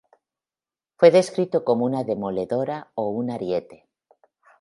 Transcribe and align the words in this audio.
Fue 0.97 1.11
descrito 1.11 1.63
como 1.63 1.85
una 1.85 2.03
demoledora 2.03 2.91
o 2.95 3.09
un 3.09 3.29
ariete. 3.29 3.87